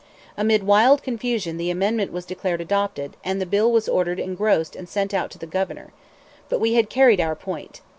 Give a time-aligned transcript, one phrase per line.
[0.35, 4.89] Amid wild confusion the amendment was declared adopted, and the bill was ordered engrossed and
[4.89, 5.93] sent to the Governor.
[6.49, 7.81] But we had carried our point.